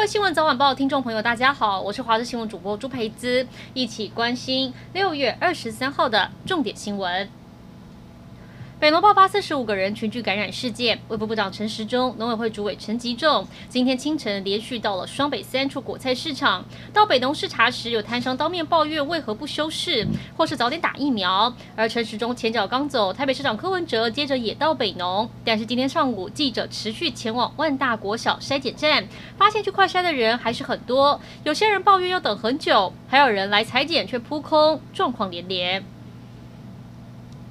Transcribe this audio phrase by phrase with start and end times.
[0.00, 7.28] 各位新闻早晚报，听众朋友，大家好，我是华视新闻主播朱培姿，一起关心六月二十三号的重点新闻。
[8.80, 16.64] 北农爆发四十五个人群聚感染事件，卫部部长陈时中、农委会主委陈吉仲今天清晨连续到了双北三处果菜市场。
[16.90, 21.54] 到北农视察时，有摊商当面抱怨为何不休市，或是早点打疫苗。
[21.76, 25.28] 而陈时中前脚刚走，台北市长柯文哲接着也到北农。
[25.44, 29.06] 但是今天上午，记者持续前往万大国小筛检站，
[29.36, 35.84] 发现去快筛的人还是很多，有些人抱怨要等很久，还有人来裁检却扑空，状况连连。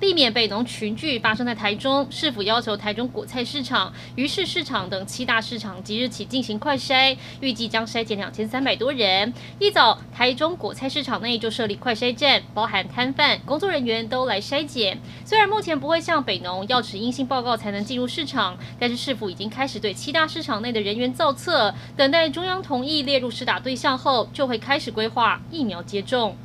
[0.00, 9.34] 避免北农群聚发生在台中，市府要求台中果菜市场、鱼市市场等七大市场即日起进行快筛，预计将筛检两千三百多人。
[9.58, 14.96] 一早，台中果菜市场内就设立快筛站，包含摊贩、工作人员都来筛检。
[15.24, 26.36] 虽然目前不会像北农要持阴性报告才能进入市场，但是市府已经开始对七大市场内的人员造册，等待中央同意列入施打对象后，就会开始规划疫苗接种。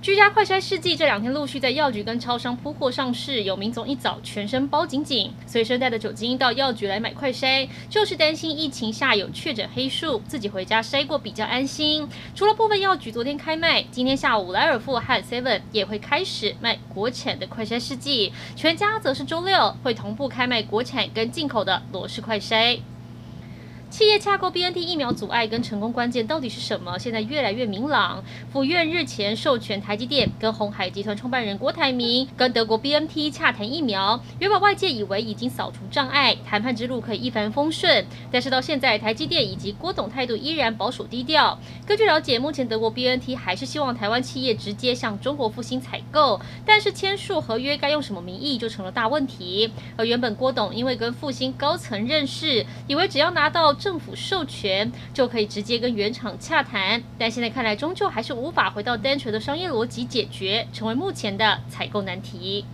[0.00, 12.08] 居家快筛试剂这两天陆续在药局跟超商铺货上市，有民众一早全身包紧紧，随身带着酒精到药局来买快筛，就是担心疫情下有确诊黑数，自己回家筛过比较安心。
[12.32, 22.78] 除了部分药局昨天开卖，今天下午莱尔富和 Seven 也会开始卖国产的快筛试剂，全家则是周六会同步开卖国产跟进口的罗氏快筛。
[23.90, 26.98] 企业洽购 BNT 疫苗阻碍跟成功关键到底是什么？
[26.98, 28.22] 现在越来越明朗。
[28.52, 38.04] 府院日前授权台积电跟鸿海集团创办人郭台铭跟德国 BNT 洽谈疫苗，原本外界以为已经扫除障碍，谈判之路可以一帆风顺。
[38.30, 41.58] 但是到现在，台积电以及郭董态度依然保守低调。
[41.86, 49.72] 根据了解，目前德国 BNT 还是希望台湾企业直接向中国复兴采购，但是签署合约该用什么名义就成了大问题。
[49.96, 62.64] 而原本郭董因为跟复兴高层认识，以为只要拿到政府授权就可以直接跟原厂洽谈，但现在看来终究还是无法回到单纯的商业逻辑解决，成为目前的采购难题。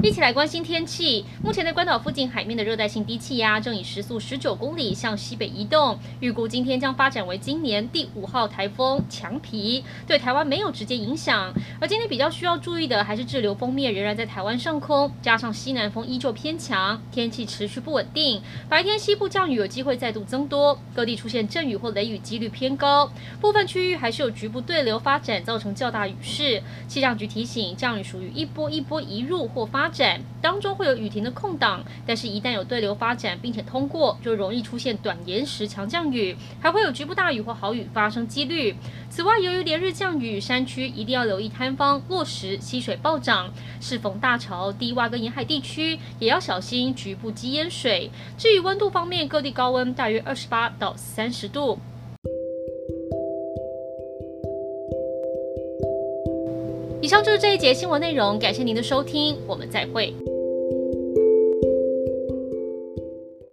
[0.00, 1.24] 一起来关心天气。
[1.42, 11.52] 目前在关岛附近海面的热带性低气压正以时速十九公里向西北移动，预估今天将发展为今年第五号台风强皮，对台湾没有直接影响。
[11.80, 18.40] 而今天比较需要注意的还是滞留锋面仍然在台湾上空，加上西南风依旧偏强，天气持续不稳定。
[18.68, 23.10] 白天西部降雨有机会再度增多，各地出现阵雨或雷雨几率偏高，
[23.40, 26.62] 部分区域还是有局部对流发展，造成较大雨势。
[26.86, 38.76] 气象局提醒，降雨属于一波一波一入或发展当中会有雨停的空档，但是，一旦有对流发展并且通过，就容易出现短延时强降雨，还会有局部大雨或豪雨发生几率。
[39.10, 43.52] 此外，由于连日降雨，山区一定要留意坍方、落石、溪水暴涨。
[43.80, 48.10] 适逢大潮，低洼跟沿海地区也要小心局部积淹水。
[48.36, 51.78] 至于温度方面，各地高温大约二十八到三十度。
[57.00, 60.12] 以上就是这一节新闻内容，感谢您的收听，我们再会。